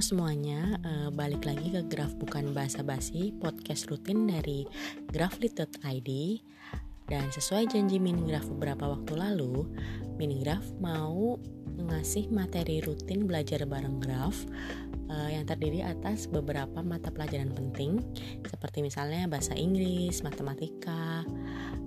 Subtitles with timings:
[0.00, 4.64] Semuanya, uh, balik lagi ke Graf Bukan Bahasa Basi, podcast rutin dari
[5.12, 6.10] graflit.id
[7.04, 9.68] Dan sesuai janji Minigraf beberapa waktu lalu,
[10.16, 11.36] Minigraf mau
[11.76, 14.48] mengasih materi rutin belajar bareng Graf
[15.12, 18.00] uh, yang terdiri atas beberapa mata pelajaran penting
[18.48, 21.28] seperti misalnya bahasa Inggris, matematika,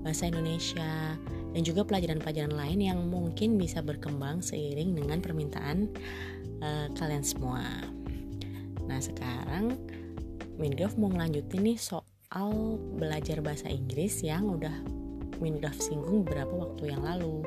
[0.05, 1.17] bahasa Indonesia,
[1.49, 5.89] dan juga pelajaran-pelajaran lain yang mungkin bisa berkembang seiring dengan permintaan
[6.61, 7.65] uh, kalian semua.
[8.87, 9.75] Nah sekarang
[10.53, 14.73] Mingraf mau ngelanjutin nih soal belajar bahasa Inggris yang udah
[15.41, 17.41] Mingraf singgung beberapa waktu yang lalu.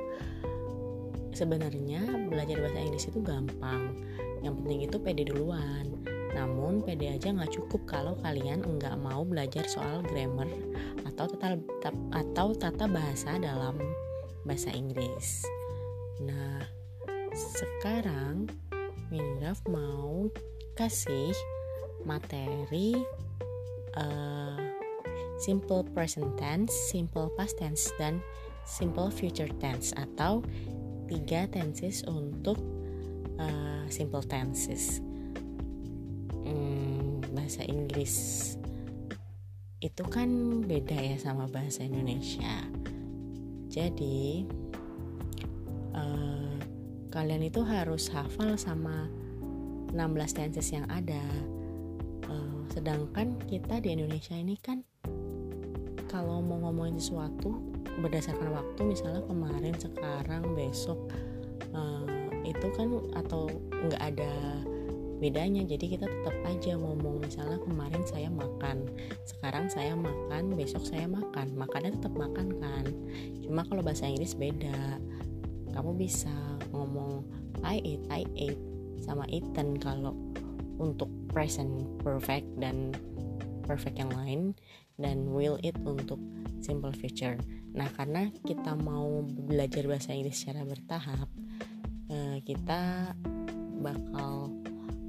[1.33, 3.95] Sebenarnya belajar bahasa Inggris itu gampang.
[4.43, 5.87] Yang penting itu pede duluan.
[6.37, 10.51] Namun pede aja nggak cukup kalau kalian nggak mau belajar soal grammar
[11.09, 11.57] atau tata
[12.13, 13.79] atau tata bahasa dalam
[14.45, 15.49] bahasa Inggris.
[16.21, 16.61] Nah,
[17.33, 18.49] sekarang
[19.09, 20.29] Mingraf mau
[20.77, 21.33] kasih
[22.05, 22.95] materi
[23.97, 24.61] uh,
[25.41, 28.21] simple present tense, simple past tense, dan
[28.69, 30.45] simple future tense atau
[31.09, 32.61] tiga tenses untuk
[33.41, 35.01] uh, simple tenses.
[36.45, 38.55] Hmm, bahasa Inggris
[39.81, 42.65] itu kan beda ya sama bahasa Indonesia.
[43.73, 44.49] Jadi
[45.93, 46.57] uh,
[47.13, 49.09] kalian itu harus hafal sama
[49.97, 51.25] 16 tenses yang ada.
[52.29, 54.85] Uh, sedangkan kita di Indonesia ini kan
[56.13, 57.57] kalau mau ngomongin sesuatu
[58.05, 61.01] berdasarkan waktu misalnya kemarin sekarang besok
[61.73, 62.05] uh,
[62.45, 64.33] itu kan atau nggak ada
[65.17, 65.65] bedanya.
[65.65, 68.85] Jadi kita tetap aja ngomong misalnya kemarin saya makan
[69.25, 71.57] sekarang saya makan besok saya makan.
[71.57, 72.85] Makannya tetap makan kan?
[73.41, 75.01] Cuma kalau bahasa Inggris beda.
[75.73, 76.33] Kamu bisa
[76.73, 77.25] ngomong
[77.65, 80.17] I ate, I ate sama eaten kalau
[80.77, 82.93] untuk present perfect dan
[83.65, 84.53] perfect yang lain
[84.97, 86.21] dan will it untuk
[86.65, 87.37] simple future.
[87.77, 91.29] Nah, karena kita mau belajar bahasa Inggris secara bertahap,
[92.09, 93.13] eh, kita
[93.85, 94.57] bakal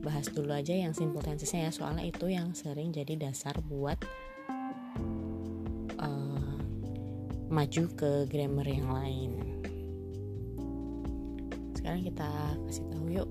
[0.03, 3.99] bahas dulu aja yang simple tensesnya ya, soalnya itu yang sering jadi dasar buat
[5.99, 6.55] uh,
[7.51, 9.31] maju ke grammar yang lain
[11.75, 12.29] sekarang kita
[12.67, 13.29] kasih tahu yuk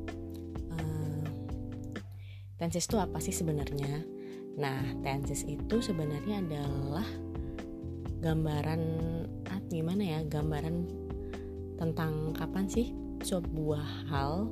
[2.57, 4.05] tenses itu apa sih sebenarnya?
[4.57, 7.07] Nah tenses itu sebenarnya adalah
[8.25, 8.83] gambaran
[9.53, 10.89] ah, gimana ya gambaran
[11.77, 14.49] tentang kapan sih sebuah hal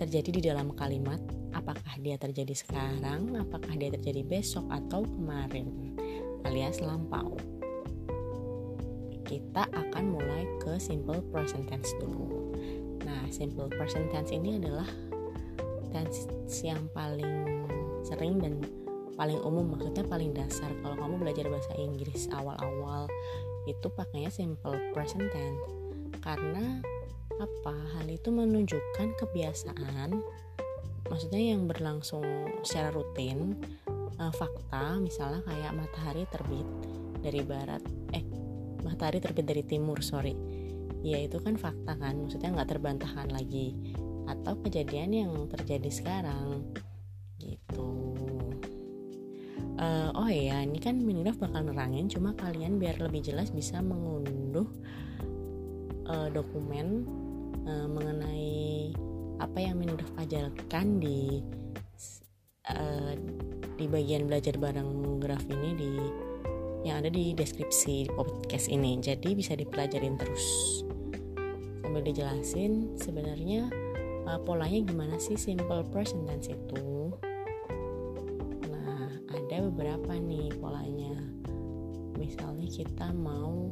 [0.00, 1.20] terjadi di dalam kalimat?
[1.56, 3.32] Apakah dia terjadi sekarang?
[3.36, 5.96] Apakah dia terjadi besok atau kemarin?
[6.44, 7.36] Alias lampau.
[9.26, 12.54] Kita akan mulai ke simple present tense dulu.
[13.26, 14.86] Simple present tense ini adalah
[15.96, 17.48] tense yang paling
[18.04, 18.60] sering dan
[19.16, 20.68] paling umum maksudnya paling dasar.
[20.84, 23.08] Kalau kamu belajar bahasa Inggris awal-awal
[23.64, 25.64] itu pakainya simple present tense.
[26.20, 26.84] Karena
[27.40, 27.76] apa?
[27.96, 30.20] Hal itu menunjukkan kebiasaan
[31.06, 32.24] maksudnya yang berlangsung
[32.66, 33.54] secara rutin
[34.18, 36.66] uh, fakta misalnya kayak matahari terbit
[37.22, 37.78] dari barat
[38.10, 38.26] eh
[38.82, 40.36] matahari terbit dari timur sorry.
[41.06, 43.95] Ya itu kan fakta kan maksudnya nggak terbantahkan lagi
[44.26, 46.66] atau kejadian yang terjadi sekarang.
[47.38, 47.88] Gitu.
[49.76, 54.64] Uh, oh ya ini kan Mingraf bakal nerangin cuma kalian biar lebih jelas bisa mengunduh
[56.08, 57.04] uh, dokumen
[57.68, 58.96] uh, mengenai
[59.36, 61.44] apa yang Mingraf ajarkan di
[62.72, 63.12] uh,
[63.76, 65.92] di bagian belajar bareng graf ini di
[66.88, 68.96] yang ada di deskripsi podcast ini.
[69.02, 70.46] Jadi bisa dipelajarin terus.
[71.82, 73.68] Sambil dijelasin sebenarnya
[74.26, 75.38] uh, polanya gimana sih?
[75.38, 77.14] Simple present tense itu.
[78.68, 81.14] Nah ada beberapa nih polanya.
[82.18, 83.70] Misalnya kita mau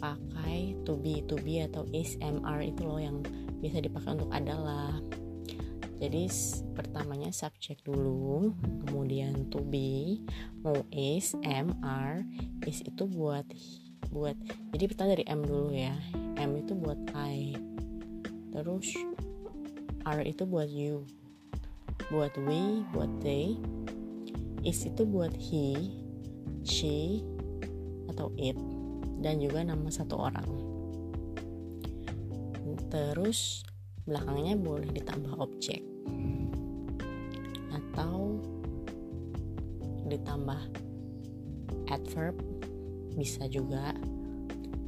[0.00, 3.20] pakai to be to be atau is mr itu loh yang
[3.60, 4.96] bisa dipakai untuk adalah.
[6.00, 6.32] Jadi
[6.72, 8.56] pertamanya subjek dulu
[8.88, 10.24] kemudian to be
[10.64, 12.24] mau is mr
[12.64, 13.44] is itu buat
[14.08, 14.32] buat
[14.72, 15.92] jadi pertama dari M dulu ya.
[16.40, 17.52] M itu buat I.
[18.50, 18.88] Terus
[20.08, 21.04] R itu buat you.
[22.08, 23.60] Buat we buat they.
[24.64, 25.92] Is itu buat he
[26.64, 27.24] she
[28.08, 28.56] atau it.
[29.20, 30.48] Dan juga nama satu orang.
[32.88, 33.62] Terus
[34.08, 35.84] belakangnya boleh ditambah objek.
[37.70, 38.40] Atau
[40.08, 40.60] ditambah
[41.92, 42.36] adverb.
[43.14, 43.92] Bisa juga.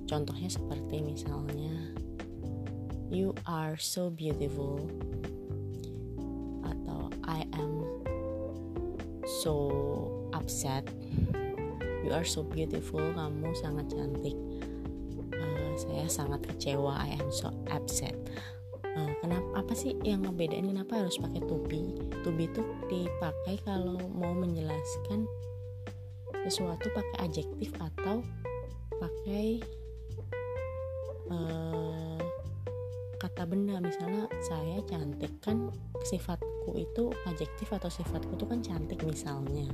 [0.08, 1.92] Contohnya seperti misalnya
[3.12, 4.80] you are so beautiful.
[6.64, 7.44] Atau I
[9.44, 10.88] so upset.
[12.02, 13.04] You are so beautiful.
[13.12, 14.36] Kamu sangat cantik.
[15.32, 16.96] Uh, saya sangat kecewa.
[16.96, 18.16] I am so upset.
[18.92, 21.80] Uh, kenapa apa sih yang ngebedain kenapa harus pakai to be
[22.44, 22.62] itu
[22.92, 25.24] dipakai kalau mau menjelaskan
[26.44, 28.20] sesuatu pakai adjektif atau
[29.00, 29.64] pakai
[31.32, 32.20] uh,
[33.22, 33.78] kata benda.
[33.78, 35.70] Misalnya saya cantik kan
[36.02, 39.70] sifatku itu adjektif atau sifatku itu kan cantik misalnya.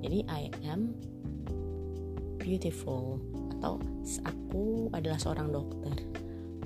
[0.00, 0.96] Jadi I am
[2.40, 3.20] beautiful
[3.58, 3.76] atau
[4.24, 6.00] aku adalah seorang dokter.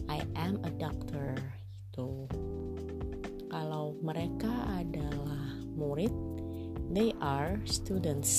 [0.07, 1.35] I am a doctor
[1.91, 2.31] itu
[3.51, 6.15] kalau mereka adalah murid
[6.95, 8.31] they are students.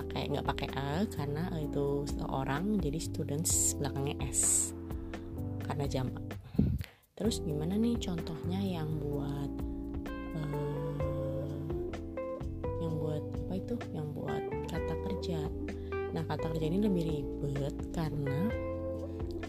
[0.00, 4.75] Pakai nggak pakai a karena itu seorang jadi students belakangnya s
[5.66, 6.24] karena jamak
[7.16, 9.52] terus gimana nih contohnya yang buat
[10.36, 10.76] uh,
[12.80, 13.74] yang buat apa itu?
[13.92, 15.40] Yang buat kata kerja.
[16.12, 18.52] Nah kata kerja ini lebih ribet karena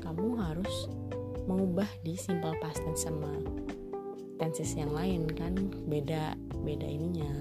[0.02, 0.90] kamu harus
[1.48, 3.32] mengubah di simple past tense sama
[4.40, 5.54] tenses yang lain kan.
[5.88, 7.32] Beda beda ininya.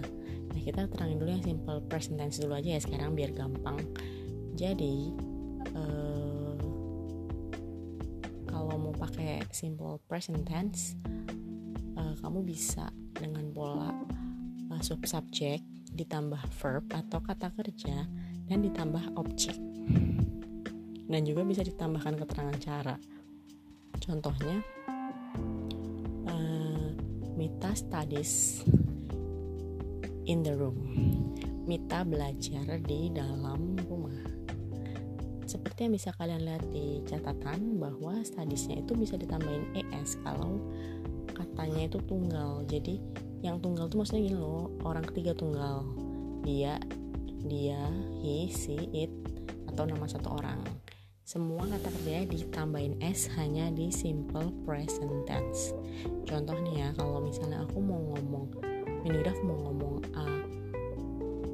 [0.52, 3.78] Nah kita terangin dulu yang simple present tense dulu aja ya sekarang biar gampang.
[4.56, 5.12] Jadi
[5.76, 6.45] uh,
[8.56, 10.96] kalau mau pakai simple present tense
[11.92, 13.92] uh, kamu bisa dengan pola
[14.72, 15.60] uh, sub subject
[15.92, 18.08] ditambah verb atau kata kerja
[18.48, 19.60] dan ditambah objek.
[21.06, 22.96] Dan juga bisa ditambahkan keterangan cara.
[24.00, 24.64] Contohnya
[26.24, 26.88] uh,
[27.36, 28.64] Mita studies
[30.24, 30.80] in the room.
[31.68, 33.76] Mita belajar di dalam
[35.46, 40.58] seperti yang bisa kalian lihat di catatan bahwa studiesnya itu bisa ditambahin es kalau
[41.32, 42.98] katanya itu tunggal jadi
[43.40, 45.86] yang tunggal tuh maksudnya gini loh orang ketiga tunggal
[46.42, 46.78] dia
[47.46, 47.78] dia,
[48.20, 49.10] he, she, it,
[49.70, 50.60] atau nama satu orang.
[51.26, 55.74] Semua kata kerjanya ditambahin s hanya di simple present tense.
[56.22, 58.46] Contoh nih ya, kalau misalnya aku mau ngomong,
[59.02, 60.42] Miniraf mau ngomong uh,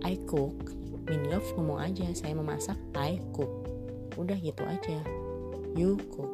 [0.05, 0.77] I cook,
[1.09, 3.52] Miniraf ngomong aja saya memasak, I cook.
[4.23, 5.03] Udah gitu aja.
[5.75, 6.31] You cook.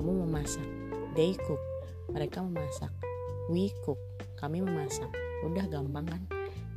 [0.00, 0.64] Kamu memasak.
[1.12, 1.60] They cook.
[2.08, 2.90] Mereka memasak.
[3.52, 4.00] We cook.
[4.40, 5.12] Kami memasak.
[5.44, 6.22] Udah gampang kan?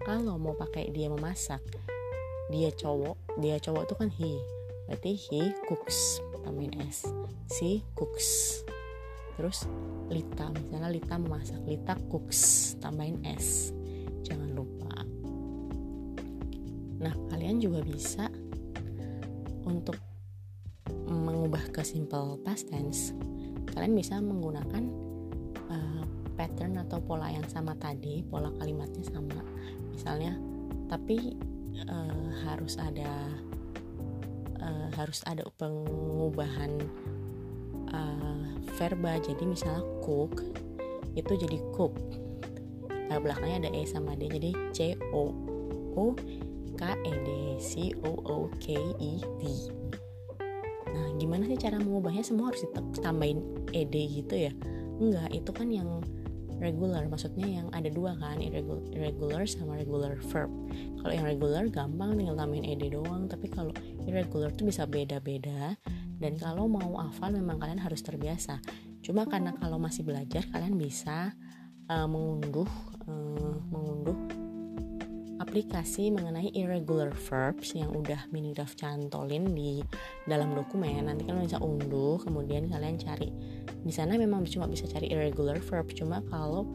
[0.03, 1.63] kalau mau pakai dia memasak
[2.51, 4.31] dia cowok dia cowok itu kan he
[4.85, 7.07] berarti he cooks tambahin s
[7.47, 8.61] si cooks
[9.39, 9.65] terus
[10.11, 13.71] Lita misalnya Lita memasak Lita cooks tambahin s
[14.27, 14.91] jangan lupa
[16.99, 18.27] nah kalian juga bisa
[19.65, 19.95] untuk
[21.07, 23.15] mengubah ke simple past tense
[23.73, 24.83] kalian bisa menggunakan
[25.71, 26.03] uh,
[26.37, 29.41] pattern atau pola yang sama tadi pola kalimatnya sama.
[29.89, 30.37] Misalnya
[30.87, 31.33] tapi
[31.89, 33.11] uh, harus ada
[34.61, 36.77] uh, harus ada pengubahan
[37.89, 38.45] uh,
[38.77, 39.17] verba.
[39.17, 40.45] Jadi misalnya cook
[41.17, 41.97] itu jadi cook.
[43.09, 44.79] Uh, belakangnya ada e sama d jadi c
[45.11, 45.33] o
[45.93, 46.13] o
[46.83, 47.29] k e d
[47.63, 49.43] c o o k i d.
[50.91, 52.27] Nah gimana sih cara mengubahnya?
[52.27, 53.39] Semua harus ditambahin
[53.71, 54.51] ed gitu ya?
[54.99, 56.03] Enggak itu kan yang
[56.59, 57.07] regular.
[57.07, 60.51] Maksudnya yang ada dua kan irregular sama regular verb.
[60.99, 63.31] Kalau yang regular gampang tinggal tambahin ed doang.
[63.31, 63.71] Tapi kalau
[64.03, 65.79] irregular tuh bisa beda-beda.
[66.19, 68.59] Dan kalau mau hafal memang kalian harus terbiasa.
[68.99, 71.31] Cuma karena kalau masih belajar kalian bisa
[71.87, 72.67] uh, mengunduh
[73.07, 74.15] uh, mengunduh
[75.53, 79.85] aplikasi mengenai irregular verbs yang udah Minidaf cantolin di
[80.25, 81.05] dalam dokumen.
[81.05, 83.29] Nanti kalian bisa unduh kemudian kalian cari.
[83.61, 86.65] Di sana memang cuma bisa cari irregular verb cuma kalau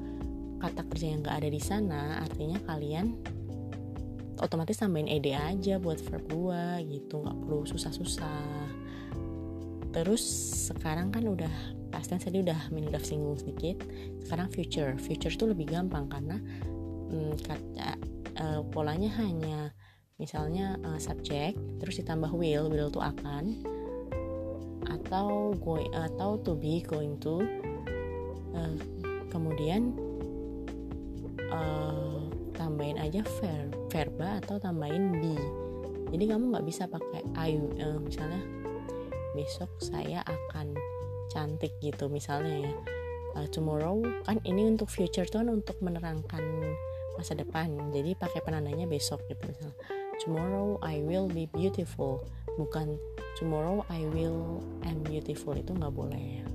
[0.63, 3.19] kata kerja yang gak ada di sana artinya kalian
[4.39, 8.47] otomatis tambahin ed aja buat verb 2 gitu nggak perlu susah-susah.
[9.91, 10.23] Terus
[10.71, 11.51] sekarang kan udah
[11.91, 13.83] pasti tadi udah Minidaf singgung sedikit
[14.23, 14.95] sekarang future.
[15.03, 16.39] Future itu lebih gampang karena
[17.11, 19.75] hmm, kata uh, polanya hanya
[20.19, 23.63] misalnya uh, subjek terus ditambah will will itu akan
[24.89, 27.43] atau going atau to be going to
[28.55, 28.75] uh,
[29.31, 29.95] kemudian
[31.53, 32.19] uh,
[32.57, 35.37] tambahin aja verb verba atau tambahin be.
[36.09, 38.41] Jadi kamu nggak bisa pakai I uh, misalnya
[39.37, 40.73] besok saya akan
[41.29, 42.75] cantik gitu misalnya ya.
[43.37, 46.43] Uh, tomorrow kan ini untuk future tuh kan untuk menerangkan
[47.19, 47.91] masa depan.
[47.91, 49.75] Jadi pakai penandanya besok gitu misalnya.
[50.23, 52.23] Tomorrow I will be beautiful.
[52.55, 52.95] Bukan
[53.37, 55.59] tomorrow I will am beautiful.
[55.59, 56.47] Itu nggak boleh.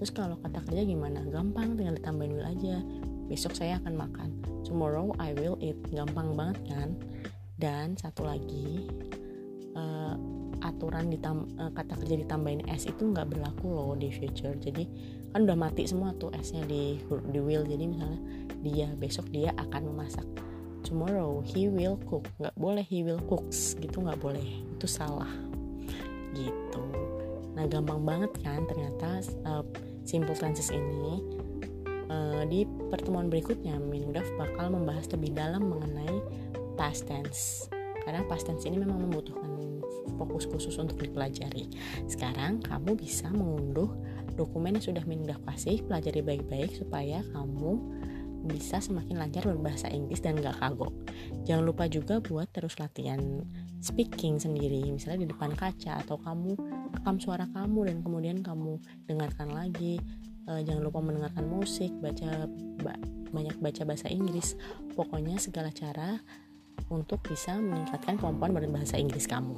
[0.00, 1.20] Terus kalau kata kerja gimana?
[1.28, 2.80] Gampang tinggal ditambahin will aja.
[3.28, 4.30] Besok saya akan makan.
[4.64, 5.76] Tomorrow I will eat.
[5.92, 6.96] Gampang banget kan?
[7.60, 8.88] Dan satu lagi
[9.76, 10.16] uh,
[10.60, 14.54] aturan ditam uh, kata kerja ditambahin s itu nggak berlaku loh di future.
[14.56, 14.84] Jadi
[15.30, 18.20] kan udah mati semua tuh s-nya di di will jadi misalnya
[18.60, 20.26] dia besok dia akan memasak.
[20.84, 22.26] Tomorrow he will cook.
[22.40, 24.44] Nggak boleh he will cooks gitu nggak boleh.
[24.76, 25.30] Itu salah.
[26.34, 26.84] Gitu.
[27.54, 29.64] Nah gampang banget kan ternyata uh,
[30.04, 31.22] simple tenses ini
[32.10, 36.18] uh, di pertemuan berikutnya Minudaf bakal membahas lebih dalam mengenai
[36.74, 37.70] past tense.
[38.02, 39.46] Karena past tense ini memang membutuhkan
[40.20, 41.72] fokus khusus untuk dipelajari
[42.04, 43.88] sekarang kamu bisa mengunduh
[44.36, 47.80] dokumen yang sudah Minudaf kasih pelajari baik-baik supaya kamu
[48.48, 50.96] bisa semakin lancar berbahasa Inggris dan gak kagok.
[51.44, 53.20] Jangan lupa juga buat terus latihan
[53.84, 56.56] speaking sendiri, misalnya di depan kaca atau kamu
[56.96, 60.00] rekam suara kamu dan kemudian kamu dengarkan lagi.
[60.48, 62.48] E, jangan lupa mendengarkan musik, baca
[62.80, 62.96] ba,
[63.28, 64.56] banyak baca bahasa Inggris.
[64.96, 66.16] Pokoknya segala cara
[66.90, 69.56] untuk bisa meningkatkan kemampuan berbahasa Inggris kamu.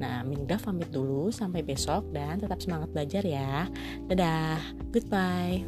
[0.00, 3.68] Nah, Minda pamit dulu sampai besok dan tetap semangat belajar ya.
[4.08, 4.58] Dadah,
[4.90, 5.62] goodbye.